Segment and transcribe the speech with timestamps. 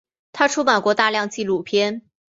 [0.31, 2.01] 他出版过大量纪录片。